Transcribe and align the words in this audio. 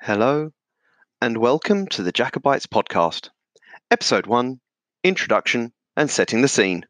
Hello, 0.00 0.52
and 1.20 1.36
welcome 1.36 1.88
to 1.88 2.04
the 2.04 2.12
Jacobites 2.12 2.66
podcast, 2.66 3.30
episode 3.90 4.26
1 4.26 4.60
Introduction 5.02 5.72
and 5.96 6.08
Setting 6.08 6.40
the 6.40 6.48
Scene. 6.48 6.86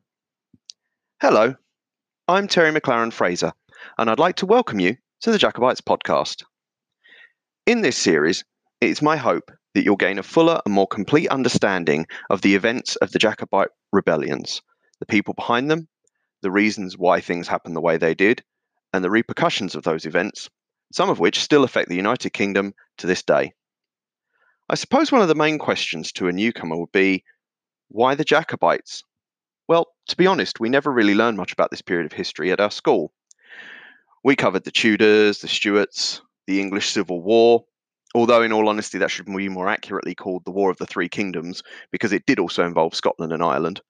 Hello, 1.21 1.55
I'm 2.29 2.49
Terry 2.49 2.71
McLaren 2.71 3.11
Fraser, 3.11 3.55
and 3.97 4.11
I'd 4.11 4.19
like 4.19 4.37
to 4.37 4.47
welcome 4.47 4.79
you 4.79 4.99
to 5.23 5.33
the 5.33 5.39
Jacobites 5.39 5.81
podcast. 5.81 6.45
In 7.67 7.81
this 7.81 7.97
series, 7.97 8.45
it 8.83 8.91
is 8.91 9.01
my 9.01 9.17
hope 9.17 9.51
that 9.75 9.85
you'll 9.85 9.97
gain 9.97 10.19
a 10.19 10.23
fuller 10.23 10.61
and 10.67 10.75
more 10.75 10.87
complete 10.87 11.29
understanding 11.29 12.07
of 12.29 12.43
the 12.43 12.55
events 12.55 12.97
of 12.97 13.11
the 13.11 13.19
Jacobite 13.19 13.71
rebellions, 13.91 14.61
the 15.01 15.07
people 15.07 15.33
behind 15.33 15.71
them, 15.71 15.89
the 16.43 16.51
reasons 16.51 16.99
why 16.99 17.21
things 17.23 17.49
happened 17.49 17.75
the 17.75 17.81
way 17.81 17.97
they 17.97 18.15
did, 18.15 18.45
and 18.93 19.03
the 19.03 19.11
repercussions 19.11 19.75
of 19.75 19.83
those 19.83 20.05
events, 20.05 20.51
some 20.93 21.11
of 21.11 21.19
which 21.19 21.41
still 21.41 21.65
affect 21.65 21.89
the 21.89 21.97
United 21.97 22.31
Kingdom 22.31 22.75
to 22.99 23.07
this 23.07 23.23
day. 23.23 23.53
I 24.71 24.75
suppose 24.75 25.11
one 25.11 25.23
of 25.23 25.29
the 25.29 25.35
main 25.35 25.59
questions 25.59 26.13
to 26.13 26.29
a 26.29 26.33
newcomer 26.33 26.77
would 26.77 26.93
be 26.93 27.25
why 27.89 28.15
the 28.15 28.25
Jacobites? 28.25 29.03
Well, 29.67 29.87
to 30.09 30.17
be 30.17 30.27
honest, 30.27 30.61
we 30.61 30.69
never 30.69 30.93
really 30.93 31.15
learned 31.15 31.37
much 31.37 31.53
about 31.53 31.71
this 31.71 31.83
period 31.83 32.07
of 32.07 32.13
history 32.13 32.53
at 32.53 32.61
our 32.61 32.71
school. 32.71 33.13
We 34.25 34.37
covered 34.37 34.65
the 34.65 34.71
Tudors, 34.71 35.39
the 35.39 35.49
Stuarts, 35.49 36.21
the 36.47 36.61
English 36.61 36.91
Civil 36.91 37.23
War, 37.23 37.65
although, 38.15 38.43
in 38.43 38.53
all 38.53 38.69
honesty, 38.69 38.99
that 38.99 39.11
should 39.11 39.27
be 39.27 39.49
more 39.49 39.69
accurately 39.69 40.15
called 40.15 40.45
the 40.45 40.51
War 40.51 40.71
of 40.71 40.79
the 40.79 40.87
Three 40.87 41.09
Kingdoms 41.09 41.63
because 41.93 42.13
it 42.13 42.27
did 42.27 42.39
also 42.39 42.67
involve 42.67 42.95
Scotland 42.95 43.33
and 43.33 43.43
Ireland. 43.43 43.81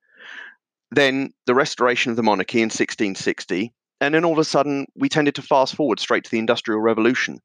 Then 0.91 1.33
the 1.47 1.55
restoration 1.55 2.11
of 2.11 2.17
the 2.17 2.23
monarchy 2.23 2.59
in 2.59 2.67
1660, 2.67 3.73
and 4.01 4.15
then 4.15 4.25
all 4.25 4.33
of 4.33 4.39
a 4.39 4.45
sudden 4.45 4.87
we 4.95 5.09
tended 5.09 5.35
to 5.35 5.43
fast 5.43 5.75
forward 5.75 6.01
straight 6.01 6.25
to 6.25 6.31
the 6.31 6.39
Industrial 6.39 6.81
Revolution. 6.81 7.41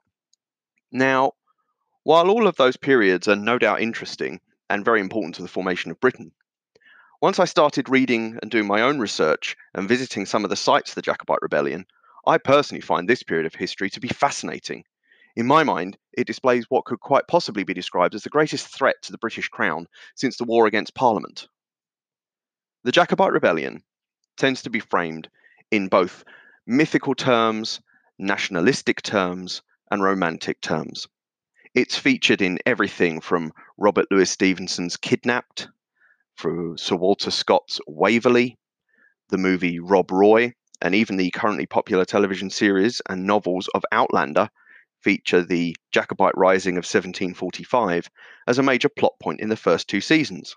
Now, 0.92 1.34
while 2.04 2.30
all 2.30 2.48
of 2.48 2.56
those 2.58 2.78
periods 2.78 3.28
are 3.28 3.36
no 3.36 3.58
doubt 3.58 3.82
interesting 3.82 4.40
and 4.70 4.86
very 4.86 5.00
important 5.00 5.36
to 5.36 5.42
the 5.42 5.48
formation 5.48 5.90
of 5.90 6.00
Britain, 6.00 6.32
once 7.22 7.40
I 7.40 7.46
started 7.46 7.88
reading 7.88 8.38
and 8.42 8.52
doing 8.52 8.68
my 8.68 8.82
own 8.82 9.00
research 9.00 9.56
and 9.74 9.88
visiting 9.88 10.26
some 10.26 10.44
of 10.44 10.50
the 10.50 10.56
sites 10.56 10.92
of 10.92 10.96
the 10.96 11.02
Jacobite 11.02 11.42
Rebellion, 11.42 11.86
I 12.28 12.38
personally 12.38 12.82
find 12.82 13.08
this 13.08 13.24
period 13.24 13.46
of 13.46 13.56
history 13.56 13.90
to 13.92 14.00
be 14.00 14.10
fascinating. 14.10 14.84
In 15.36 15.48
my 15.48 15.64
mind, 15.64 15.98
it 16.12 16.28
displays 16.28 16.66
what 16.70 16.86
could 16.86 17.00
quite 17.00 17.28
possibly 17.28 17.64
be 17.64 17.74
described 17.74 18.14
as 18.14 18.24
the 18.24 18.30
greatest 18.30 18.68
threat 18.68 18.96
to 19.04 19.12
the 19.12 19.18
British 19.18 19.48
Crown 19.48 19.88
since 20.16 20.38
the 20.38 20.44
war 20.44 20.68
against 20.68 20.96
Parliament. 20.96 21.48
The 22.84 22.92
Jacobite 22.92 23.32
Rebellion 23.32 23.84
tends 24.38 24.62
to 24.64 24.70
be 24.70 24.80
framed 24.80 25.30
in 25.72 25.88
both 25.88 26.24
mythical 26.66 27.14
terms, 27.14 27.82
nationalistic 28.18 29.02
terms, 29.02 29.62
and 29.92 30.02
romantic 30.02 30.62
terms. 30.62 31.08
It's 31.76 31.98
featured 31.98 32.42
in 32.42 32.60
everything 32.66 33.20
from 33.20 33.52
Robert 33.78 34.06
Louis 34.10 34.30
Stevenson's 34.30 34.96
Kidnapped, 34.96 35.68
through 36.38 36.78
Sir 36.78 36.96
Walter 36.96 37.32
Scott's 37.32 37.80
Waverley, 37.88 38.58
the 39.30 39.38
movie 39.38 39.80
Rob 39.80 40.12
Roy, 40.12 40.54
and 40.82 40.96
even 40.96 41.18
the 41.18 41.32
currently 41.32 41.66
popular 41.66 42.06
television 42.06 42.50
series 42.50 43.02
and 43.10 43.26
novels 43.26 43.68
of 43.74 43.84
Outlander 43.92 44.50
feature 45.02 45.44
the 45.44 45.76
Jacobite 45.92 46.38
Rising 46.38 46.74
of 46.74 46.86
1745 46.86 48.10
as 48.48 48.58
a 48.58 48.64
major 48.64 48.90
plot 48.90 49.14
point 49.22 49.42
in 49.42 49.50
the 49.50 49.58
first 49.58 49.88
two 49.88 50.02
seasons. 50.02 50.56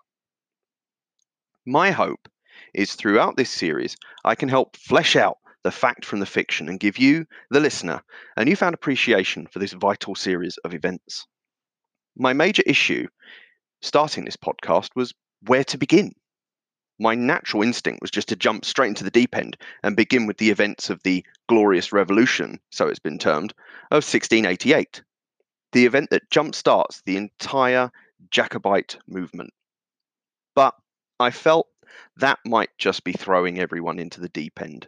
My 1.65 1.91
hope 1.91 2.29
is 2.73 2.95
throughout 2.95 3.37
this 3.37 3.51
series, 3.51 3.97
I 4.25 4.35
can 4.35 4.49
help 4.49 4.77
flesh 4.77 5.17
out 5.17 5.39
the 5.67 5.73
fact 5.73 6.05
from 6.05 6.21
the 6.21 6.27
fiction 6.27 6.69
and 6.69 6.79
give 6.79 6.97
you, 6.97 7.27
the 7.51 7.59
listener, 7.59 8.01
a 8.37 8.45
newfound 8.45 8.73
appreciation 8.73 9.49
for 9.49 9.59
this 9.59 9.73
vital 9.73 10.15
series 10.15 10.59
of 10.59 10.73
events. 10.73 11.27
My 12.17 12.33
major 12.35 12.63
issue 12.65 13.09
starting 13.83 14.25
this 14.25 14.37
podcast 14.37 14.91
was 14.95 15.13
where 15.45 15.65
to 15.65 15.77
begin. 15.77 16.13
My 17.01 17.17
natural 17.17 17.65
instinct 17.65 18.01
was 18.01 18.13
just 18.13 18.29
to 18.29 18.37
jump 18.37 18.65
straight 18.65 18.91
into 18.91 19.03
the 19.03 19.11
deep 19.11 19.37
end 19.37 19.57
and 19.83 19.97
begin 19.97 20.29
with 20.29 20.39
the 20.39 20.51
events 20.51 20.89
of 20.89 21.03
the 21.03 21.27
Glorious 21.49 21.93
Revolution, 21.93 22.61
so 22.71 22.87
it's 22.87 23.01
been 23.01 23.19
termed, 23.19 23.53
of 23.91 24.05
1688, 24.05 25.03
the 25.73 25.85
event 25.85 26.11
that 26.11 26.31
jump 26.31 26.55
starts 26.55 27.03
the 27.07 27.17
entire 27.17 27.91
Jacobite 28.31 28.99
movement. 29.09 29.51
But 30.55 30.77
I 31.19 31.33
felt 31.33 31.67
that 32.19 32.39
might 32.47 32.71
just 32.79 33.03
be 33.03 33.15
throwing 33.15 33.59
everyone 33.59 33.99
into 33.99 34.21
the 34.21 34.29
deep 34.29 34.63
end 34.63 34.87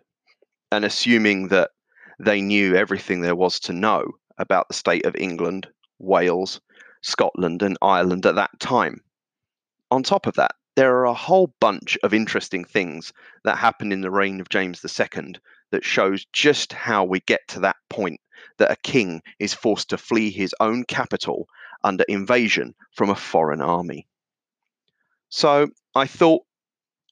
and 0.70 0.84
assuming 0.84 1.48
that 1.48 1.70
they 2.18 2.40
knew 2.40 2.74
everything 2.74 3.20
there 3.20 3.36
was 3.36 3.60
to 3.60 3.72
know 3.72 4.04
about 4.38 4.68
the 4.68 4.74
state 4.74 5.06
of 5.06 5.16
England, 5.16 5.68
Wales, 5.98 6.60
Scotland, 7.02 7.62
and 7.62 7.76
Ireland 7.80 8.26
at 8.26 8.34
that 8.34 8.58
time. 8.60 9.02
On 9.90 10.02
top 10.02 10.26
of 10.26 10.34
that, 10.34 10.52
there 10.76 10.96
are 10.96 11.06
a 11.06 11.14
whole 11.14 11.52
bunch 11.60 11.98
of 12.02 12.14
interesting 12.14 12.64
things 12.64 13.12
that 13.44 13.58
happened 13.58 13.92
in 13.92 14.00
the 14.00 14.10
reign 14.10 14.40
of 14.40 14.48
James 14.48 14.84
II 14.84 15.34
that 15.70 15.84
shows 15.84 16.24
just 16.32 16.72
how 16.72 17.04
we 17.04 17.20
get 17.20 17.40
to 17.48 17.60
that 17.60 17.76
point 17.90 18.20
that 18.58 18.70
a 18.70 18.76
king 18.76 19.22
is 19.38 19.54
forced 19.54 19.90
to 19.90 19.98
flee 19.98 20.30
his 20.30 20.54
own 20.60 20.84
capital 20.84 21.48
under 21.82 22.04
invasion 22.08 22.74
from 22.92 23.10
a 23.10 23.16
foreign 23.16 23.60
army. 23.60 24.06
So 25.28 25.68
I 25.94 26.06
thought, 26.06 26.42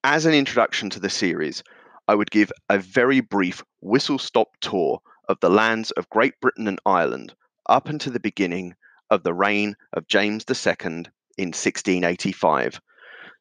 as 0.04 0.26
an 0.26 0.34
introduction 0.34 0.90
to 0.90 1.00
the 1.00 1.10
series, 1.10 1.62
I 2.08 2.14
would 2.14 2.30
give 2.30 2.52
a 2.68 2.78
very 2.78 3.20
brief 3.20 3.64
whistle 3.80 4.18
stop 4.18 4.56
tour 4.60 5.00
of 5.28 5.40
the 5.40 5.50
lands 5.50 5.90
of 5.92 6.08
Great 6.08 6.38
Britain 6.40 6.68
and 6.68 6.78
Ireland 6.86 7.34
up 7.68 7.88
until 7.88 8.12
the 8.12 8.20
beginning 8.20 8.76
of 9.10 9.24
the 9.24 9.34
reign 9.34 9.76
of 9.92 10.06
James 10.06 10.44
II 10.48 11.06
in 11.36 11.48
1685, 11.48 12.80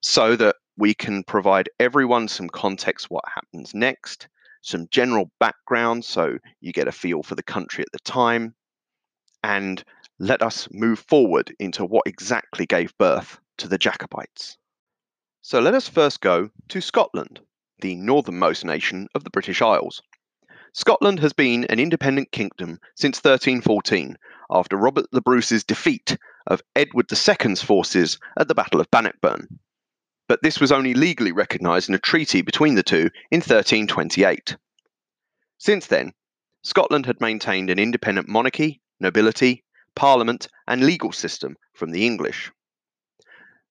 so 0.02 0.36
that 0.36 0.56
we 0.78 0.96
can 0.96 1.24
provide 1.24 1.70
everyone 1.80 2.28
some 2.28 2.50
context 2.50 3.10
what 3.10 3.24
happens 3.34 3.76
next, 3.76 4.28
some 4.62 4.88
general 4.90 5.32
background 5.40 6.04
so 6.04 6.40
you 6.60 6.74
get 6.74 6.88
a 6.88 6.92
feel 6.92 7.22
for 7.22 7.36
the 7.36 7.44
country 7.44 7.84
at 7.84 7.92
the 7.92 8.00
time, 8.00 8.56
and 9.44 9.84
let 10.18 10.42
us 10.42 10.68
move 10.72 11.00
forward 11.08 11.54
into 11.60 11.86
what 11.86 12.08
exactly 12.08 12.66
gave 12.66 12.98
birth 12.98 13.40
to 13.58 13.68
the 13.68 13.78
Jacobites. 13.78 14.58
So 15.44 15.60
let 15.60 15.76
us 15.76 15.88
first 15.88 16.20
go 16.20 16.50
to 16.70 16.82
Scotland 16.82 17.42
the 17.80 17.96
northernmost 17.96 18.66
nation 18.66 19.08
of 19.16 19.24
the 19.24 19.30
British 19.30 19.62
Isles. 19.62 20.02
Scotland 20.74 21.20
has 21.20 21.34
been 21.34 21.64
an 21.66 21.80
independent 21.80 22.32
kingdom 22.32 22.80
since 22.96 23.18
1314, 23.18 24.18
after 24.50 24.76
Robert 24.76 25.06
the 25.12 25.22
Bruce's 25.22 25.64
defeat 25.64 26.18
of 26.48 26.62
Edward 26.76 27.08
II's 27.12 27.62
forces 27.62 28.20
at 28.38 28.48
the 28.48 28.56
Battle 28.56 28.82
of 28.82 28.92
Bannockburn. 28.92 29.60
But 30.28 30.42
this 30.42 30.60
was 30.60 30.72
only 30.72 30.94
legally 30.94 31.32
recognised 31.32 31.88
in 31.88 31.96
a 31.96 32.00
treaty 32.00 32.42
between 32.42 32.76
the 32.76 32.84
two 32.84 33.10
in 33.32 33.40
1328. 33.40 34.58
Since 35.58 35.88
then, 35.88 36.14
Scotland 36.64 37.06
had 37.06 37.22
maintained 37.22 37.70
an 37.70 37.80
independent 37.80 38.28
monarchy, 38.28 38.82
nobility, 39.00 39.64
parliament, 39.96 40.48
and 40.68 40.84
legal 40.84 41.12
system 41.12 41.56
from 41.74 41.92
the 41.92 42.06
English. 42.06 42.52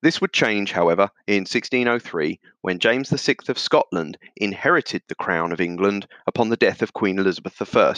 This 0.04 0.20
would 0.20 0.34
change, 0.34 0.72
however, 0.72 1.08
in 1.26 1.44
1603 1.44 2.38
when 2.60 2.78
James 2.78 3.08
VI 3.08 3.36
of 3.48 3.58
Scotland 3.58 4.18
inherited 4.36 5.02
the 5.08 5.14
crown 5.14 5.50
of 5.50 5.62
England 5.62 6.06
upon 6.26 6.50
the 6.50 6.58
death 6.58 6.82
of 6.82 6.92
Queen 6.92 7.18
Elizabeth 7.18 7.74
I, 7.74 7.94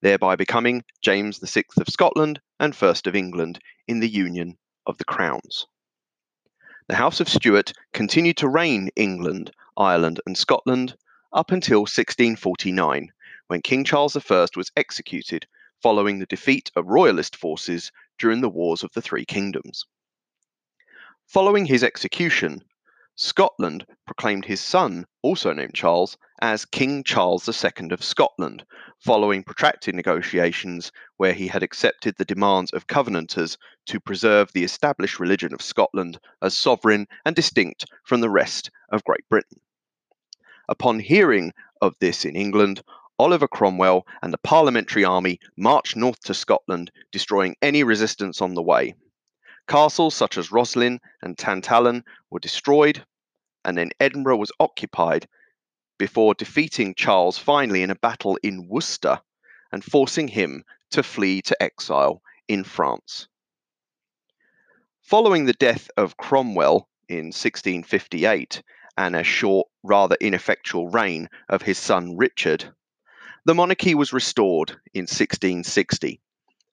thereby 0.00 0.36
becoming 0.36 0.82
James 1.02 1.38
VI 1.46 1.64
of 1.78 1.90
Scotland 1.90 2.40
and 2.58 2.74
First 2.74 3.06
of 3.06 3.14
England 3.14 3.60
in 3.86 4.00
the 4.00 4.08
union 4.08 4.56
of 4.86 4.96
the 4.96 5.04
crowns. 5.04 5.66
The 6.88 6.94
House 6.94 7.20
of 7.20 7.28
Stuart 7.28 7.74
continued 7.92 8.38
to 8.38 8.48
reign 8.48 8.88
England, 8.96 9.50
Ireland, 9.76 10.22
and 10.24 10.38
Scotland 10.38 10.96
up 11.34 11.52
until 11.52 11.80
1649, 11.80 13.12
when 13.48 13.60
King 13.60 13.84
Charles 13.84 14.16
I 14.16 14.46
was 14.56 14.72
executed 14.74 15.46
following 15.82 16.18
the 16.18 16.24
defeat 16.24 16.70
of 16.74 16.86
Royalist 16.86 17.36
forces 17.36 17.92
during 18.18 18.40
the 18.40 18.48
Wars 18.48 18.82
of 18.82 18.92
the 18.94 19.02
Three 19.02 19.26
Kingdoms. 19.26 19.84
Following 21.28 21.66
his 21.66 21.82
execution, 21.82 22.62
Scotland 23.16 23.84
proclaimed 24.06 24.44
his 24.44 24.60
son, 24.60 25.06
also 25.22 25.52
named 25.52 25.74
Charles, 25.74 26.16
as 26.40 26.64
King 26.64 27.02
Charles 27.02 27.48
II 27.48 27.90
of 27.90 28.04
Scotland, 28.04 28.64
following 29.00 29.42
protracted 29.42 29.96
negotiations 29.96 30.92
where 31.16 31.32
he 31.32 31.48
had 31.48 31.64
accepted 31.64 32.14
the 32.16 32.24
demands 32.24 32.70
of 32.72 32.86
Covenanters 32.86 33.58
to 33.86 33.98
preserve 33.98 34.52
the 34.52 34.62
established 34.62 35.18
religion 35.18 35.52
of 35.52 35.62
Scotland 35.62 36.20
as 36.40 36.56
sovereign 36.56 37.08
and 37.24 37.34
distinct 37.34 37.86
from 38.04 38.20
the 38.20 38.30
rest 38.30 38.70
of 38.90 39.02
Great 39.02 39.28
Britain. 39.28 39.60
Upon 40.68 41.00
hearing 41.00 41.52
of 41.80 41.96
this 41.98 42.24
in 42.24 42.36
England, 42.36 42.82
Oliver 43.18 43.48
Cromwell 43.48 44.06
and 44.22 44.32
the 44.32 44.38
Parliamentary 44.38 45.04
Army 45.04 45.40
marched 45.56 45.96
north 45.96 46.20
to 46.20 46.34
Scotland, 46.34 46.92
destroying 47.10 47.56
any 47.62 47.82
resistance 47.82 48.40
on 48.40 48.54
the 48.54 48.62
way. 48.62 48.94
Castles 49.66 50.14
such 50.14 50.38
as 50.38 50.52
Roslin 50.52 51.00
and 51.22 51.36
Tantallon 51.36 52.04
were 52.30 52.38
destroyed, 52.38 53.04
and 53.64 53.76
then 53.76 53.90
Edinburgh 53.98 54.36
was 54.36 54.52
occupied 54.60 55.28
before 55.98 56.34
defeating 56.34 56.94
Charles 56.94 57.38
finally 57.38 57.82
in 57.82 57.90
a 57.90 57.96
battle 57.96 58.38
in 58.42 58.68
Worcester 58.68 59.20
and 59.72 59.84
forcing 59.84 60.28
him 60.28 60.64
to 60.90 61.02
flee 61.02 61.42
to 61.42 61.62
exile 61.62 62.22
in 62.46 62.62
France. 62.64 63.28
Following 65.02 65.44
the 65.44 65.52
death 65.52 65.90
of 65.96 66.16
Cromwell 66.16 66.88
in 67.08 67.26
1658 67.26 68.62
and 68.96 69.16
a 69.16 69.22
short, 69.22 69.68
rather 69.82 70.16
ineffectual 70.20 70.88
reign 70.88 71.28
of 71.48 71.62
his 71.62 71.78
son 71.78 72.16
Richard, 72.16 72.72
the 73.44 73.54
monarchy 73.54 73.94
was 73.94 74.12
restored 74.12 74.70
in 74.94 75.02
1660, 75.02 76.20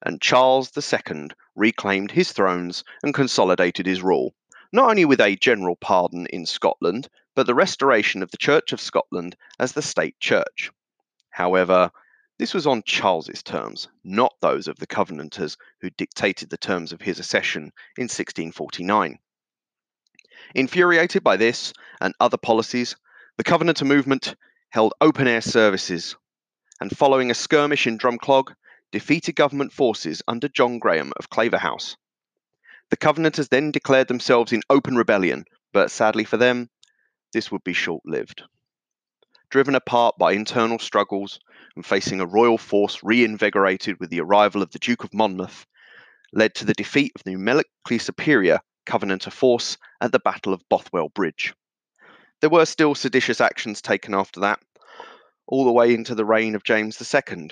and 0.04 0.20
Charles 0.20 0.70
II 0.76 1.28
reclaimed 1.54 2.10
his 2.10 2.32
thrones 2.32 2.84
and 3.02 3.14
consolidated 3.14 3.86
his 3.86 4.02
rule, 4.02 4.34
not 4.72 4.90
only 4.90 5.04
with 5.04 5.20
a 5.20 5.36
general 5.36 5.76
pardon 5.76 6.26
in 6.26 6.46
Scotland, 6.46 7.08
but 7.34 7.46
the 7.46 7.54
restoration 7.54 8.22
of 8.22 8.30
the 8.30 8.36
Church 8.36 8.72
of 8.72 8.80
Scotland 8.80 9.36
as 9.58 9.72
the 9.72 9.82
state 9.82 10.18
church. 10.20 10.70
However, 11.30 11.90
this 12.38 12.52
was 12.52 12.66
on 12.66 12.82
Charles's 12.82 13.42
terms, 13.42 13.88
not 14.02 14.34
those 14.40 14.68
of 14.68 14.78
the 14.78 14.86
Covenanters 14.86 15.56
who 15.80 15.90
dictated 15.90 16.50
the 16.50 16.56
terms 16.56 16.92
of 16.92 17.00
his 17.00 17.18
accession 17.20 17.72
in 17.96 18.04
1649. 18.04 19.18
Infuriated 20.54 21.24
by 21.24 21.36
this 21.36 21.72
and 22.00 22.14
other 22.20 22.36
policies, 22.36 22.96
the 23.36 23.44
Covenanter 23.44 23.84
movement 23.84 24.34
held 24.70 24.94
open 25.00 25.28
air 25.28 25.40
services 25.40 26.16
and, 26.80 26.96
following 26.96 27.30
a 27.30 27.34
skirmish 27.34 27.86
in 27.86 27.96
Drumclog, 27.96 28.54
defeated 28.94 29.34
government 29.34 29.72
forces 29.72 30.22
under 30.28 30.46
John 30.46 30.78
Graham 30.78 31.12
of 31.18 31.28
Claverhouse. 31.28 31.96
The 32.90 32.96
Covenanters 32.96 33.48
then 33.48 33.72
declared 33.72 34.06
themselves 34.06 34.52
in 34.52 34.62
open 34.70 34.94
rebellion, 34.94 35.46
but 35.72 35.90
sadly 35.90 36.22
for 36.22 36.36
them, 36.36 36.70
this 37.32 37.50
would 37.50 37.64
be 37.64 37.72
short 37.72 38.02
lived. 38.06 38.44
Driven 39.50 39.74
apart 39.74 40.16
by 40.16 40.30
internal 40.30 40.78
struggles, 40.78 41.40
and 41.74 41.84
facing 41.84 42.20
a 42.20 42.26
royal 42.26 42.56
force 42.56 43.02
reinvigorated 43.02 43.98
with 43.98 44.10
the 44.10 44.20
arrival 44.20 44.62
of 44.62 44.70
the 44.70 44.78
Duke 44.78 45.02
of 45.02 45.12
Monmouth, 45.12 45.66
led 46.32 46.54
to 46.54 46.64
the 46.64 46.72
defeat 46.72 47.10
of 47.16 47.24
the 47.24 47.32
numerically 47.32 47.98
superior 47.98 48.60
Covenanter 48.86 49.32
force 49.32 49.76
at 50.00 50.12
the 50.12 50.20
Battle 50.20 50.54
of 50.54 50.62
Bothwell 50.68 51.08
Bridge. 51.08 51.52
There 52.40 52.48
were 52.48 52.64
still 52.64 52.94
seditious 52.94 53.40
actions 53.40 53.82
taken 53.82 54.14
after 54.14 54.38
that, 54.38 54.60
all 55.48 55.64
the 55.64 55.72
way 55.72 55.92
into 55.92 56.14
the 56.14 56.24
reign 56.24 56.54
of 56.54 56.62
James 56.62 57.02
II. 57.12 57.50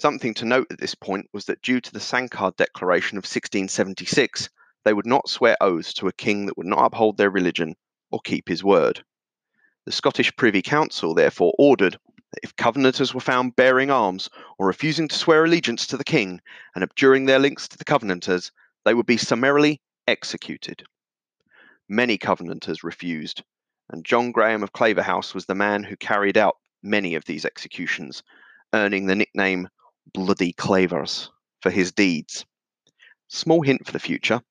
Something 0.00 0.32
to 0.32 0.46
note 0.46 0.68
at 0.70 0.80
this 0.80 0.94
point 0.94 1.28
was 1.34 1.44
that 1.44 1.60
due 1.60 1.78
to 1.78 1.92
the 1.92 2.00
Sanquhar 2.00 2.52
Declaration 2.56 3.18
of 3.18 3.24
1676, 3.24 4.48
they 4.82 4.94
would 4.94 5.04
not 5.04 5.28
swear 5.28 5.58
oaths 5.60 5.92
to 5.92 6.08
a 6.08 6.12
king 6.14 6.46
that 6.46 6.56
would 6.56 6.66
not 6.66 6.82
uphold 6.86 7.18
their 7.18 7.28
religion 7.28 7.76
or 8.10 8.18
keep 8.24 8.48
his 8.48 8.64
word. 8.64 9.04
The 9.84 9.92
Scottish 9.92 10.34
Privy 10.36 10.62
Council 10.62 11.12
therefore 11.12 11.54
ordered 11.58 11.98
that 12.32 12.40
if 12.42 12.56
Covenanters 12.56 13.12
were 13.12 13.20
found 13.20 13.56
bearing 13.56 13.90
arms 13.90 14.30
or 14.56 14.68
refusing 14.68 15.06
to 15.06 15.14
swear 15.14 15.44
allegiance 15.44 15.86
to 15.88 15.98
the 15.98 16.02
king 16.02 16.40
and 16.74 16.82
abjuring 16.82 17.26
their 17.26 17.38
links 17.38 17.68
to 17.68 17.76
the 17.76 17.84
Covenanters, 17.84 18.52
they 18.86 18.94
would 18.94 19.04
be 19.04 19.18
summarily 19.18 19.82
executed. 20.08 20.82
Many 21.90 22.16
Covenanters 22.16 22.82
refused, 22.82 23.42
and 23.90 24.02
John 24.02 24.32
Graham 24.32 24.62
of 24.62 24.72
Claverhouse 24.72 25.34
was 25.34 25.44
the 25.44 25.54
man 25.54 25.84
who 25.84 25.96
carried 25.96 26.38
out 26.38 26.56
many 26.82 27.16
of 27.16 27.26
these 27.26 27.44
executions, 27.44 28.22
earning 28.72 29.04
the 29.04 29.14
nickname 29.14 29.68
Bloody 30.12 30.52
Clavers 30.52 31.30
for 31.60 31.70
his 31.70 31.92
deeds. 31.92 32.44
Small 33.28 33.62
hint 33.62 33.86
for 33.86 33.92
the 33.92 33.98
future 33.98 34.42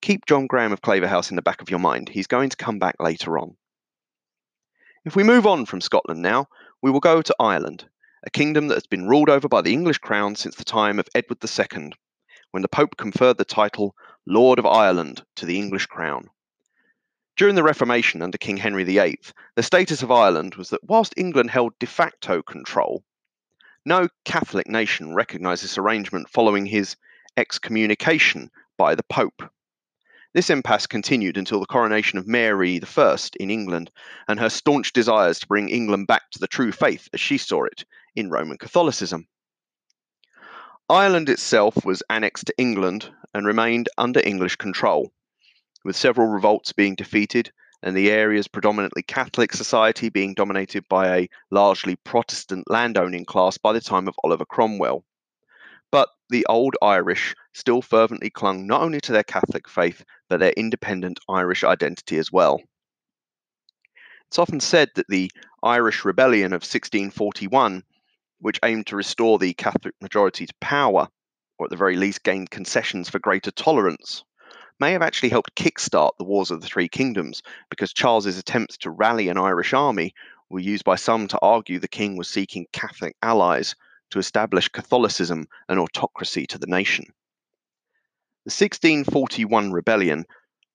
keep 0.00 0.26
John 0.26 0.46
Graham 0.46 0.72
of 0.72 0.80
Claverhouse 0.80 1.30
in 1.30 1.36
the 1.36 1.42
back 1.42 1.60
of 1.60 1.70
your 1.70 1.80
mind. 1.80 2.08
He's 2.08 2.26
going 2.26 2.50
to 2.50 2.56
come 2.56 2.78
back 2.78 2.96
later 3.00 3.38
on. 3.38 3.56
If 5.04 5.16
we 5.16 5.22
move 5.22 5.46
on 5.46 5.66
from 5.66 5.80
Scotland 5.80 6.22
now, 6.22 6.46
we 6.82 6.90
will 6.90 7.00
go 7.00 7.22
to 7.22 7.36
Ireland, 7.40 7.88
a 8.24 8.30
kingdom 8.30 8.68
that 8.68 8.74
has 8.74 8.86
been 8.86 9.08
ruled 9.08 9.30
over 9.30 9.48
by 9.48 9.62
the 9.62 9.72
English 9.72 9.98
crown 9.98 10.36
since 10.36 10.54
the 10.54 10.64
time 10.64 10.98
of 10.98 11.08
Edward 11.14 11.38
II, 11.42 11.92
when 12.50 12.62
the 12.62 12.68
Pope 12.68 12.96
conferred 12.96 13.38
the 13.38 13.44
title 13.44 13.94
Lord 14.26 14.58
of 14.58 14.66
Ireland 14.66 15.24
to 15.36 15.46
the 15.46 15.58
English 15.58 15.86
crown. 15.86 16.30
During 17.36 17.54
the 17.54 17.62
Reformation 17.62 18.20
under 18.20 18.36
King 18.36 18.56
Henry 18.56 18.84
VIII, 18.84 19.20
the 19.54 19.62
status 19.62 20.02
of 20.02 20.10
Ireland 20.10 20.56
was 20.56 20.70
that 20.70 20.82
whilst 20.82 21.14
England 21.16 21.50
held 21.50 21.78
de 21.78 21.86
facto 21.86 22.42
control, 22.42 23.04
no 23.88 24.06
Catholic 24.26 24.68
nation 24.68 25.14
recognised 25.14 25.64
this 25.64 25.78
arrangement 25.78 26.28
following 26.28 26.66
his 26.66 26.94
excommunication 27.38 28.50
by 28.76 28.94
the 28.94 29.02
Pope. 29.02 29.42
This 30.34 30.50
impasse 30.50 30.86
continued 30.86 31.38
until 31.38 31.58
the 31.58 31.66
coronation 31.66 32.18
of 32.18 32.28
Mary 32.28 32.78
I 32.84 33.16
in 33.40 33.50
England 33.50 33.90
and 34.28 34.38
her 34.38 34.50
staunch 34.50 34.92
desires 34.92 35.40
to 35.40 35.46
bring 35.46 35.70
England 35.70 36.06
back 36.06 36.30
to 36.32 36.38
the 36.38 36.46
true 36.46 36.70
faith 36.70 37.08
as 37.14 37.20
she 37.20 37.38
saw 37.38 37.64
it 37.64 37.86
in 38.14 38.28
Roman 38.28 38.58
Catholicism. 38.58 39.26
Ireland 40.90 41.30
itself 41.30 41.82
was 41.84 42.02
annexed 42.10 42.46
to 42.48 42.54
England 42.58 43.10
and 43.32 43.46
remained 43.46 43.88
under 43.96 44.20
English 44.20 44.56
control, 44.56 45.12
with 45.82 45.96
several 45.96 46.28
revolts 46.28 46.72
being 46.72 46.94
defeated 46.94 47.52
and 47.82 47.96
the 47.96 48.10
area's 48.10 48.48
predominantly 48.48 49.02
Catholic 49.02 49.52
society 49.52 50.08
being 50.08 50.34
dominated 50.34 50.88
by 50.88 51.16
a 51.16 51.28
largely 51.50 51.96
Protestant 51.96 52.68
landowning 52.68 53.24
class 53.24 53.56
by 53.58 53.72
the 53.72 53.80
time 53.80 54.08
of 54.08 54.18
Oliver 54.24 54.44
Cromwell. 54.44 55.04
But 55.90 56.08
the 56.28 56.44
old 56.46 56.74
Irish 56.82 57.34
still 57.54 57.80
fervently 57.80 58.30
clung 58.30 58.66
not 58.66 58.82
only 58.82 59.00
to 59.02 59.12
their 59.12 59.22
Catholic 59.22 59.68
faith, 59.68 60.04
but 60.28 60.40
their 60.40 60.52
independent 60.52 61.20
Irish 61.28 61.64
identity 61.64 62.18
as 62.18 62.32
well. 62.32 62.60
It's 64.26 64.38
often 64.38 64.60
said 64.60 64.90
that 64.94 65.08
the 65.08 65.30
Irish 65.62 66.04
Rebellion 66.04 66.52
of 66.52 66.62
1641, 66.62 67.82
which 68.40 68.60
aimed 68.62 68.86
to 68.88 68.96
restore 68.96 69.38
the 69.38 69.54
Catholic 69.54 69.94
majority 70.02 70.44
to 70.46 70.54
power, 70.60 71.08
or 71.58 71.66
at 71.66 71.70
the 71.70 71.76
very 71.76 71.96
least 71.96 72.22
gained 72.24 72.50
concessions 72.50 73.08
for 73.08 73.18
greater 73.18 73.50
tolerance, 73.50 74.24
may 74.80 74.92
have 74.92 75.02
actually 75.02 75.28
helped 75.28 75.54
kickstart 75.54 76.16
the 76.16 76.24
Wars 76.24 76.50
of 76.50 76.60
the 76.60 76.66
Three 76.66 76.88
Kingdoms, 76.88 77.42
because 77.70 77.92
Charles's 77.92 78.38
attempts 78.38 78.76
to 78.78 78.90
rally 78.90 79.28
an 79.28 79.38
Irish 79.38 79.72
army 79.72 80.14
were 80.48 80.60
used 80.60 80.84
by 80.84 80.96
some 80.96 81.28
to 81.28 81.38
argue 81.40 81.78
the 81.78 81.88
king 81.88 82.16
was 82.16 82.28
seeking 82.28 82.66
Catholic 82.72 83.16
allies 83.22 83.74
to 84.10 84.18
establish 84.18 84.68
Catholicism 84.68 85.46
and 85.68 85.78
autocracy 85.78 86.46
to 86.46 86.58
the 86.58 86.66
nation. 86.66 87.06
The 88.44 88.50
1641 88.50 89.72
rebellion 89.72 90.24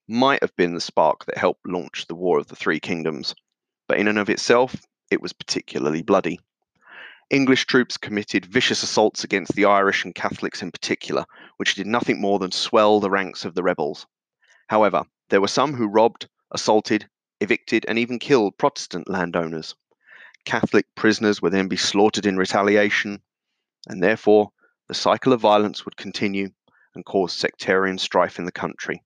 might 0.08 0.44
have 0.44 0.56
been 0.56 0.76
the 0.76 0.82
spark 0.82 1.26
that 1.26 1.38
helped 1.38 1.68
launch 1.68 2.06
the 2.08 2.16
War 2.16 2.38
of 2.38 2.48
the 2.48 2.56
Three 2.56 2.80
Kingdoms, 2.80 3.34
but 3.88 3.98
in 3.98 4.08
and 4.08 4.20
of 4.20 4.30
itself, 4.30 4.76
it 5.10 5.22
was 5.22 5.34
particularly 5.34 6.02
bloody. 6.02 6.40
English 7.30 7.66
troops 7.66 7.98
committed 7.98 8.46
vicious 8.46 8.84
assaults 8.84 9.24
against 9.24 9.56
the 9.56 9.66
Irish 9.66 10.04
and 10.04 10.14
Catholics 10.14 10.62
in 10.62 10.72
particular, 10.72 11.26
which 11.58 11.76
did 11.76 11.88
nothing 11.88 12.20
more 12.20 12.40
than 12.40 12.52
swell 12.52 13.00
the 13.00 13.10
ranks 13.10 13.46
of 13.46 13.56
the 13.56 13.64
rebels. 13.64 14.06
However, 14.68 15.04
there 15.30 15.42
were 15.42 15.48
some 15.48 15.74
who 15.74 15.88
robbed, 15.88 16.28
assaulted, 16.52 17.10
evicted, 17.40 17.86
and 17.88 17.98
even 17.98 18.20
killed 18.20 18.58
Protestant 18.58 19.10
landowners. 19.10 19.76
Catholic 20.46 20.86
prisoners 20.96 21.42
would 21.42 21.54
then 21.54 21.68
be 21.68 21.78
slaughtered 21.78 22.26
in 22.26 22.38
retaliation, 22.38 23.22
and 23.88 24.04
therefore 24.04 24.52
the 24.88 24.94
cycle 24.94 25.34
of 25.34 25.42
violence 25.42 25.86
would 25.86 25.98
continue 25.98 26.50
and 26.96 27.06
cause 27.06 27.34
sectarian 27.34 27.98
strife 27.98 28.38
in 28.38 28.46
the 28.46 28.52
country 28.52 29.02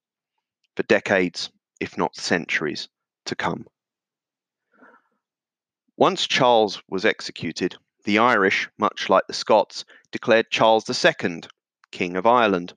for 0.75 0.83
decades, 0.83 1.49
if 1.79 1.97
not 1.97 2.15
centuries, 2.15 2.89
to 3.25 3.35
come. 3.35 3.65
Once 5.95 6.27
Charles 6.27 6.81
was 6.87 7.05
executed, 7.05 7.75
the 8.07 8.19
Irish, 8.19 8.69
much 8.77 9.09
like 9.09 9.27
the 9.27 9.33
Scots, 9.33 9.83
declared 10.13 10.49
Charles 10.49 10.89
II 10.89 11.41
King 11.91 12.15
of 12.15 12.25
Ireland. 12.25 12.73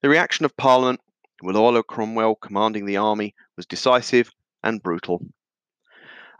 The 0.00 0.08
reaction 0.08 0.44
of 0.44 0.56
Parliament, 0.56 1.00
with 1.40 1.54
Oliver 1.54 1.84
Cromwell 1.84 2.34
commanding 2.34 2.84
the 2.84 2.96
army, 2.96 3.32
was 3.56 3.64
decisive 3.64 4.32
and 4.60 4.82
brutal. 4.82 5.24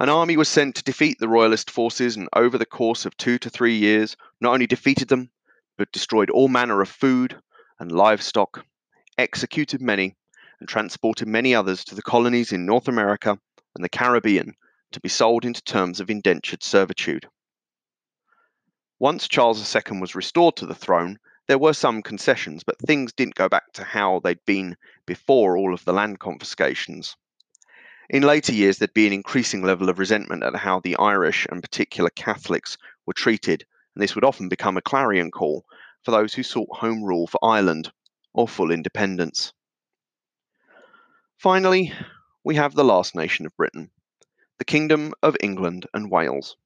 An 0.01 0.09
army 0.09 0.37
was 0.37 0.49
sent 0.49 0.75
to 0.75 0.83
defeat 0.83 1.21
the 1.21 1.29
royalist 1.29 1.71
forces, 1.71 2.17
and 2.17 2.29
over 2.33 2.59
the 2.59 2.67
course 2.67 3.07
of 3.07 3.17
two 3.17 3.39
to 3.39 3.49
three 3.49 3.77
years, 3.77 4.17
not 4.41 4.55
only 4.55 4.67
defeated 4.67 5.07
them, 5.07 5.31
but 5.79 5.93
destroyed 5.93 6.29
all 6.29 6.49
manner 6.49 6.81
of 6.81 6.89
food 6.89 7.41
and 7.79 7.93
livestock, 7.93 8.67
executed 9.17 9.81
many, 9.81 10.17
and 10.59 10.69
transported 10.69 11.29
many 11.29 11.55
others 11.55 11.85
to 11.85 11.95
the 11.95 12.03
colonies 12.03 12.51
in 12.51 12.67
North 12.67 12.89
America 12.89 13.39
and 13.77 13.85
the 13.85 13.89
Caribbean 13.89 14.57
to 14.91 14.99
be 14.99 15.09
sold 15.09 15.45
into 15.45 15.63
terms 15.63 16.01
of 16.01 16.11
indentured 16.11 16.65
servitude. 16.65 17.29
Once 19.03 19.27
Charles 19.27 19.75
II 19.75 19.99
was 19.99 20.15
restored 20.15 20.55
to 20.55 20.65
the 20.65 20.77
throne, 20.77 21.19
there 21.49 21.59
were 21.59 21.73
some 21.73 22.03
concessions, 22.03 22.63
but 22.63 22.79
things 22.79 23.13
didn't 23.13 23.35
go 23.35 23.49
back 23.49 23.73
to 23.73 23.83
how 23.83 24.21
they'd 24.21 24.47
been 24.47 24.77
before 25.07 25.57
all 25.57 25.75
of 25.75 25.85
the 25.85 25.93
land 25.93 26.21
confiscations. 26.21 27.17
In 28.09 28.23
later 28.23 28.53
years, 28.53 28.79
there'd 28.79 28.95
be 28.95 29.09
an 29.09 29.13
increasing 29.13 29.61
level 29.61 29.89
of 29.89 29.99
resentment 29.99 30.45
at 30.45 30.55
how 30.55 30.79
the 30.79 30.95
Irish 30.99 31.49
and 31.51 31.61
particular 31.61 32.11
Catholics 32.11 32.79
were 33.05 33.13
treated, 33.13 33.67
and 33.97 34.01
this 34.01 34.15
would 34.15 34.23
often 34.23 34.49
become 34.49 34.77
a 34.77 34.81
clarion 34.81 35.33
call 35.33 35.65
for 36.05 36.13
those 36.13 36.33
who 36.33 36.45
sought 36.45 36.71
home 36.71 37.03
rule 37.03 37.27
for 37.27 37.45
Ireland 37.45 37.91
or 38.33 38.47
full 38.47 38.71
independence. 38.71 39.53
Finally, 41.39 41.93
we 42.45 42.55
have 42.55 42.75
the 42.75 42.85
last 42.85 43.17
nation 43.17 43.47
of 43.47 43.57
Britain, 43.57 43.91
the 44.59 44.65
Kingdom 44.65 45.13
of 45.25 45.37
England 45.41 45.89
and 45.93 46.09
Wales. 46.09 46.57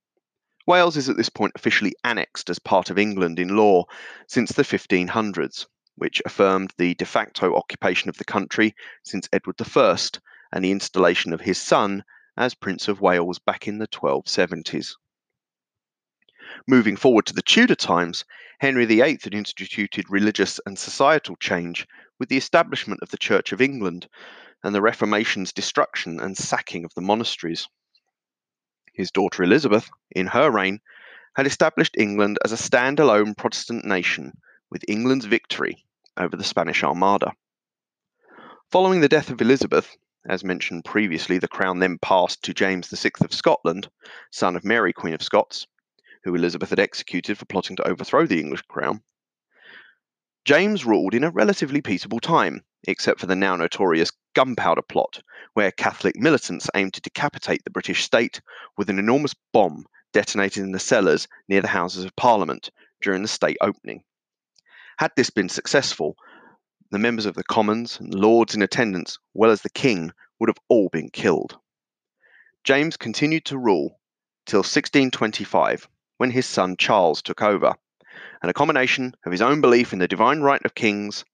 Wales 0.67 0.97
is 0.97 1.09
at 1.09 1.17
this 1.17 1.29
point 1.29 1.53
officially 1.55 1.95
annexed 2.03 2.51
as 2.51 2.59
part 2.59 2.91
of 2.91 2.99
England 2.99 3.39
in 3.39 3.57
law 3.57 3.85
since 4.27 4.51
the 4.51 4.65
1500s, 4.65 5.67
which 5.95 6.21
affirmed 6.25 6.75
the 6.77 6.95
de 6.95 7.05
facto 7.05 7.55
occupation 7.55 8.09
of 8.09 8.19
the 8.19 8.25
country 8.25 8.75
since 9.05 9.29
Edward 9.33 9.55
I 9.61 9.97
and 10.53 10.65
the 10.65 10.73
installation 10.73 11.33
of 11.33 11.41
his 11.41 11.61
son 11.61 12.05
as 12.37 12.55
Prince 12.55 12.89
of 12.89 13.01
Wales 13.01 13.39
back 13.39 13.69
in 13.69 13.79
the 13.79 13.87
1270s. 13.87 14.97
Moving 16.67 16.97
forward 16.97 17.27
to 17.27 17.33
the 17.33 17.43
Tudor 17.43 17.77
times, 17.77 18.25
Henry 18.59 18.87
VIII 18.87 19.21
had 19.23 19.35
instituted 19.35 20.11
religious 20.11 20.59
and 20.67 20.77
societal 20.77 21.37
change 21.37 21.87
with 22.19 22.29
the 22.29 22.37
establishment 22.37 23.01
of 23.03 23.11
the 23.11 23.19
Church 23.19 23.53
of 23.53 23.61
England 23.61 24.09
and 24.65 24.75
the 24.75 24.83
Reformation's 24.83 25.53
destruction 25.53 26.19
and 26.19 26.37
sacking 26.37 26.85
of 26.85 26.93
the 26.95 27.01
monasteries. 27.03 27.69
His 28.97 29.11
daughter 29.11 29.43
Elizabeth, 29.43 29.91
in 30.11 30.29
her 30.29 30.51
reign, 30.51 30.81
had 31.35 31.47
established 31.47 31.97
England 31.99 32.39
as 32.43 32.53
a 32.53 32.57
standalone 32.57 33.37
Protestant 33.37 33.85
nation 33.85 34.33
with 34.71 34.89
England's 34.89 35.27
victory 35.27 35.85
over 36.17 36.35
the 36.35 36.43
Spanish 36.43 36.83
Armada. 36.83 37.35
Following 38.71 39.03
the 39.03 39.09
death 39.09 39.29
of 39.29 39.43
Elizabeth, 39.43 39.95
as 40.27 40.43
mentioned 40.43 40.87
previously, 40.87 41.37
the 41.37 41.47
crown 41.47 41.79
then 41.79 41.99
passed 41.99 42.43
to 42.45 42.55
James 42.55 42.89
VI 42.89 43.11
of 43.21 43.35
Scotland, 43.35 43.91
son 44.31 44.57
of 44.57 44.65
Mary, 44.65 44.95
Queen 44.95 45.13
of 45.13 45.23
Scots, 45.23 45.67
who 46.25 46.35
Elizabeth 46.35 46.71
had 46.71 46.81
executed 46.81 47.37
for 47.37 47.45
plotting 47.45 47.77
to 47.77 47.87
overthrow 47.87 48.27
the 48.27 48.41
English 48.41 48.63
crown. 48.63 49.03
James 50.47 50.87
ruled 50.87 51.13
in 51.13 51.23
a 51.23 51.31
relatively 51.31 51.83
peaceable 51.83 52.21
time, 52.21 52.65
except 52.85 53.21
for 53.21 53.27
the 53.27 53.37
now 53.37 53.57
notorious 53.57 54.11
Gunpowder 54.37 54.83
Plot, 54.83 55.23
where 55.55 55.73
Catholic 55.73 56.15
militants 56.15 56.69
aimed 56.75 56.93
to 56.93 57.01
decapitate 57.01 57.65
the 57.65 57.71
British 57.71 58.05
state 58.05 58.43
with 58.77 58.91
an 58.91 58.99
enormous 58.99 59.35
bomb 59.55 59.87
detonated 60.13 60.63
in 60.63 60.73
the 60.73 60.79
cellars 60.79 61.27
near 61.49 61.63
the 61.63 61.69
Houses 61.69 62.05
of 62.05 62.15
Parliament 62.17 62.71
during 63.01 63.23
the 63.23 63.29
state 63.29 63.57
opening. 63.63 64.05
Had 64.99 65.13
this 65.17 65.31
been 65.31 65.49
successful, 65.49 66.19
the 66.91 66.99
members 66.99 67.25
of 67.25 67.35
the 67.35 67.45
Commons 67.45 67.99
and 67.99 68.15
lords 68.15 68.55
in 68.55 68.61
attendance, 68.61 69.19
well 69.33 69.51
as 69.51 69.63
the 69.63 69.71
King, 69.71 70.13
would 70.39 70.51
have 70.51 70.61
all 70.69 70.91
been 70.91 71.09
killed. 71.09 71.59
James 72.63 72.99
continued 72.99 73.47
to 73.47 73.57
rule 73.57 73.99
till 74.45 74.59
1625, 74.59 75.89
when 76.19 76.31
his 76.31 76.45
son 76.45 76.77
Charles 76.77 77.23
took 77.23 77.41
over, 77.41 77.75
and 78.43 78.51
a 78.51 78.55
combination 78.55 79.15
of 79.25 79.33
his 79.33 79.41
own 79.41 79.63
belief 79.63 79.95
in 79.95 79.99
the 79.99 80.07
divine 80.07 80.43
right 80.43 80.63
of 80.67 80.75
kings, 80.75 81.25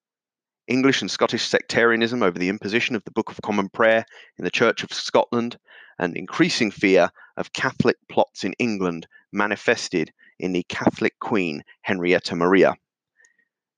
English 0.68 1.00
and 1.00 1.10
Scottish 1.10 1.44
sectarianism 1.44 2.22
over 2.22 2.38
the 2.38 2.48
imposition 2.48 2.94
of 2.94 3.02
the 3.04 3.10
Book 3.10 3.30
of 3.30 3.42
Common 3.42 3.68
Prayer 3.68 4.06
in 4.38 4.44
the 4.44 4.50
Church 4.50 4.84
of 4.84 4.92
Scotland, 4.92 5.58
and 5.98 6.16
increasing 6.16 6.70
fear 6.70 7.10
of 7.36 7.52
Catholic 7.52 7.96
plots 8.08 8.44
in 8.44 8.52
England 8.60 9.08
manifested 9.32 10.12
in 10.38 10.52
the 10.52 10.62
Catholic 10.68 11.18
Queen 11.18 11.64
Henrietta 11.80 12.36
Maria. 12.36 12.76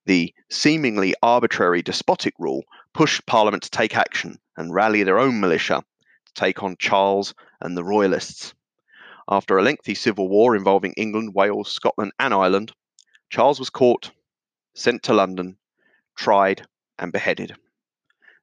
The 0.05 0.35
seemingly 0.51 1.15
arbitrary 1.23 1.81
despotic 1.81 2.35
rule 2.39 2.65
pushed 2.93 3.25
Parliament 3.25 3.63
to 3.63 3.71
take 3.71 3.97
action 3.97 4.39
and 4.57 4.75
rally 4.75 5.03
their 5.03 5.19
own 5.19 5.41
militia 5.41 5.83
to 6.27 6.35
take 6.35 6.63
on 6.63 6.77
Charles 6.79 7.35
and 7.63 7.77
the 7.77 7.85
Royalists. 7.85 8.53
After 9.27 9.57
a 9.57 9.63
lengthy 9.63 9.95
civil 9.95 10.29
war 10.29 10.55
involving 10.55 10.93
England, 10.99 11.35
Wales, 11.35 11.73
Scotland, 11.73 12.13
and 12.19 12.35
Ireland, 12.35 12.73
Charles 13.31 13.59
was 13.59 13.71
caught, 13.71 14.11
sent 14.75 15.03
to 15.05 15.15
London, 15.15 15.57
tried, 16.15 16.67
and 16.99 17.13
beheaded. 17.13 17.55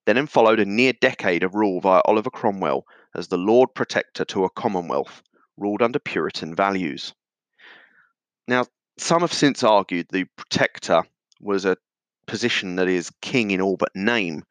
Then 0.06 0.28
followed 0.28 0.60
a 0.60 0.66
near 0.66 0.94
decade 0.94 1.44
of 1.44 1.56
rule 1.56 1.80
via 1.80 2.02
Oliver 2.06 2.30
Cromwell 2.30 2.86
as 3.16 3.28
the 3.28 3.38
Lord 3.38 3.74
Protector 3.74 4.26
to 4.26 4.46
a 4.46 4.50
Commonwealth 4.50 5.22
ruled 5.58 5.82
under 5.82 6.00
Puritan 6.00 6.56
values. 6.56 7.14
Now, 8.48 8.66
some 8.98 9.22
have 9.22 9.34
since 9.34 9.64
argued 9.64 10.08
the 10.10 10.26
Protector 10.36 11.04
was 11.40 11.66
a 11.66 11.78
position 12.26 12.76
that 12.76 12.88
is 12.88 13.12
king 13.22 13.52
in 13.52 13.62
all 13.62 13.78
but 13.78 13.96
name, 13.96 14.44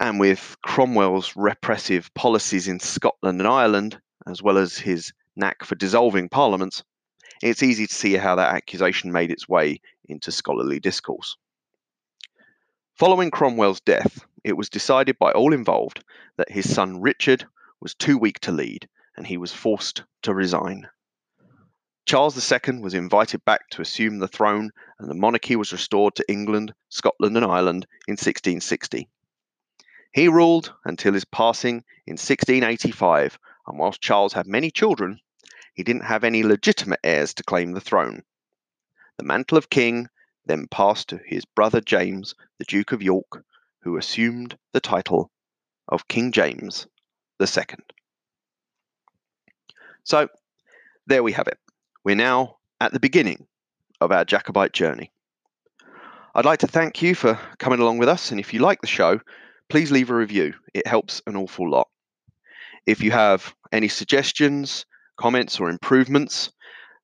and 0.00 0.20
with 0.20 0.56
Cromwell's 0.62 1.34
repressive 1.36 2.12
policies 2.14 2.68
in 2.68 2.80
Scotland 2.80 3.40
and 3.40 3.48
Ireland, 3.48 4.00
as 4.26 4.42
well 4.42 4.58
as 4.58 4.78
his 4.78 5.12
knack 5.36 5.64
for 5.64 5.74
dissolving 5.74 6.28
parliaments, 6.28 6.82
it's 7.42 7.62
easy 7.62 7.86
to 7.86 7.94
see 7.94 8.14
how 8.14 8.34
that 8.34 8.54
accusation 8.54 9.12
made 9.12 9.30
its 9.30 9.48
way 9.48 9.80
into 10.08 10.32
scholarly 10.32 10.80
discourse. 10.80 11.36
Following 12.98 13.30
Cromwell's 13.30 13.80
death, 13.80 14.26
it 14.42 14.56
was 14.56 14.68
decided 14.68 15.20
by 15.20 15.30
all 15.30 15.54
involved 15.54 16.02
that 16.36 16.50
his 16.50 16.74
son 16.74 17.00
Richard 17.00 17.46
was 17.78 17.94
too 17.94 18.18
weak 18.18 18.40
to 18.40 18.50
lead 18.50 18.88
and 19.16 19.24
he 19.24 19.36
was 19.36 19.52
forced 19.52 20.02
to 20.22 20.34
resign. 20.34 20.88
Charles 22.06 22.34
II 22.50 22.80
was 22.80 22.94
invited 22.94 23.44
back 23.44 23.68
to 23.70 23.82
assume 23.82 24.18
the 24.18 24.26
throne 24.26 24.72
and 24.98 25.08
the 25.08 25.14
monarchy 25.14 25.54
was 25.54 25.70
restored 25.70 26.16
to 26.16 26.28
England, 26.28 26.74
Scotland, 26.88 27.36
and 27.36 27.46
Ireland 27.46 27.86
in 28.08 28.14
1660. 28.14 29.08
He 30.12 30.26
ruled 30.26 30.74
until 30.84 31.14
his 31.14 31.24
passing 31.24 31.84
in 32.04 32.14
1685, 32.14 33.38
and 33.68 33.78
whilst 33.78 34.00
Charles 34.00 34.32
had 34.32 34.48
many 34.48 34.72
children, 34.72 35.20
he 35.72 35.84
didn't 35.84 36.06
have 36.06 36.24
any 36.24 36.42
legitimate 36.42 36.98
heirs 37.04 37.32
to 37.34 37.44
claim 37.44 37.74
the 37.74 37.80
throne. 37.80 38.24
The 39.18 39.24
mantle 39.24 39.56
of 39.56 39.70
king 39.70 40.08
then 40.48 40.66
passed 40.66 41.08
to 41.08 41.20
his 41.24 41.44
brother 41.44 41.80
James, 41.80 42.34
the 42.58 42.64
Duke 42.64 42.92
of 42.92 43.02
York, 43.02 43.44
who 43.82 43.96
assumed 43.96 44.58
the 44.72 44.80
title 44.80 45.30
of 45.88 46.08
King 46.08 46.32
James 46.32 46.86
II. 47.40 47.64
So, 50.02 50.28
there 51.06 51.22
we 51.22 51.32
have 51.32 51.46
it. 51.46 51.58
We're 52.04 52.16
now 52.16 52.56
at 52.80 52.92
the 52.92 53.00
beginning 53.00 53.46
of 54.00 54.10
our 54.10 54.24
Jacobite 54.24 54.72
journey. 54.72 55.12
I'd 56.34 56.44
like 56.44 56.60
to 56.60 56.66
thank 56.66 57.02
you 57.02 57.14
for 57.14 57.38
coming 57.58 57.80
along 57.80 57.98
with 57.98 58.08
us, 58.08 58.30
and 58.30 58.40
if 58.40 58.52
you 58.52 58.60
like 58.60 58.80
the 58.80 58.86
show, 58.86 59.20
please 59.68 59.90
leave 59.90 60.10
a 60.10 60.14
review. 60.14 60.54
It 60.74 60.86
helps 60.86 61.22
an 61.26 61.36
awful 61.36 61.70
lot. 61.70 61.88
If 62.86 63.02
you 63.02 63.10
have 63.10 63.54
any 63.72 63.88
suggestions, 63.88 64.86
comments 65.18 65.60
or 65.60 65.68
improvements. 65.68 66.50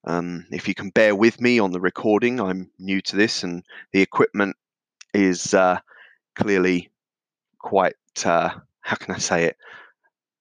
Um, 0.06 0.46
if 0.50 0.68
you 0.68 0.75
can 0.75 0.90
bear 0.90 1.14
with 1.14 1.40
me 1.40 1.58
on 1.58 1.73
the 1.73 1.80
recording, 1.80 2.40
I'm 2.40 2.70
new 2.78 3.00
to 3.02 3.16
this 3.16 3.42
and 3.42 3.64
the 3.92 4.02
equipment 4.02 4.56
is 5.14 5.54
uh, 5.54 5.78
clearly 6.34 6.90
quite, 7.58 7.94
uh, 8.25 8.50
how 8.80 8.96
can 8.96 9.14
I 9.14 9.18
say 9.18 9.44
it, 9.44 9.56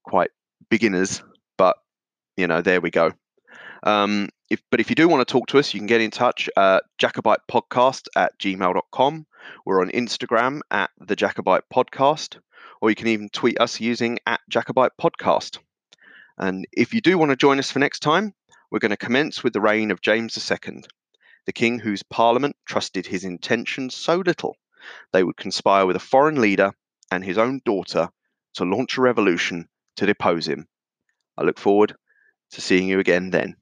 quite 0.03 0.31
beginners, 0.69 1.23
but 1.57 1.77
you 2.35 2.47
know, 2.47 2.61
there 2.61 2.81
we 2.81 2.91
go. 2.91 3.11
Um, 3.83 4.29
if, 4.49 4.61
but 4.69 4.79
if 4.79 4.89
you 4.89 4.95
do 4.95 5.07
want 5.07 5.25
to 5.27 5.31
talk 5.31 5.47
to 5.47 5.59
us, 5.59 5.73
you 5.73 5.79
can 5.79 5.87
get 5.87 6.01
in 6.01 6.11
touch 6.11 6.49
at 6.57 6.83
Jacobite 6.97 7.39
Podcast 7.49 8.07
at 8.15 8.37
gmail.com. 8.39 9.25
We're 9.65 9.81
on 9.81 9.89
Instagram 9.91 10.61
at 10.71 10.89
the 10.99 11.15
Jacobite 11.15 11.63
Podcast, 11.73 12.39
or 12.81 12.89
you 12.89 12.95
can 12.95 13.07
even 13.07 13.29
tweet 13.29 13.59
us 13.59 13.79
using 13.79 14.19
at 14.25 14.41
Jacobite 14.49 14.91
Podcast. 14.99 15.59
And 16.37 16.65
if 16.71 16.93
you 16.93 17.01
do 17.01 17.17
want 17.17 17.31
to 17.31 17.35
join 17.35 17.59
us 17.59 17.71
for 17.71 17.79
next 17.79 17.99
time, 17.99 18.33
we're 18.73 18.79
going 18.79 18.89
to 18.89 18.97
commence 18.97 19.43
with 19.43 19.53
the 19.53 19.61
reign 19.61 19.91
of 19.91 20.01
James 20.01 20.35
II, 20.51 20.81
the 21.45 21.53
king 21.53 21.77
whose 21.77 22.01
parliament 22.01 22.55
trusted 22.65 23.05
his 23.05 23.23
intentions 23.23 23.93
so 23.95 24.15
little 24.15 24.57
they 25.11 25.23
would 25.23 25.37
conspire 25.37 25.85
with 25.85 25.95
a 25.95 25.99
foreign 25.99 26.41
leader 26.41 26.71
and 27.11 27.23
his 27.23 27.37
own 27.37 27.61
daughter 27.65 28.09
to 28.55 28.65
launch 28.65 28.97
a 28.97 29.01
revolution 29.01 29.69
to 29.95 30.07
depose 30.07 30.47
him. 30.47 30.67
I 31.37 31.43
look 31.43 31.59
forward 31.59 31.95
to 32.53 32.61
seeing 32.61 32.87
you 32.87 32.97
again 32.97 33.29
then. 33.29 33.57